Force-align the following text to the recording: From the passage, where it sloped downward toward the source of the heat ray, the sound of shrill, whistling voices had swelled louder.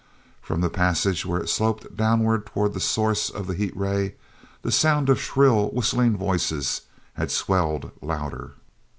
From 0.41 0.61
the 0.61 0.69
passage, 0.71 1.27
where 1.27 1.41
it 1.41 1.47
sloped 1.47 1.95
downward 1.95 2.47
toward 2.47 2.73
the 2.73 2.79
source 2.79 3.29
of 3.29 3.45
the 3.45 3.53
heat 3.53 3.77
ray, 3.77 4.15
the 4.63 4.71
sound 4.71 5.09
of 5.09 5.21
shrill, 5.21 5.69
whistling 5.69 6.17
voices 6.17 6.81
had 7.13 7.29
swelled 7.29 7.91
louder. 8.01 8.53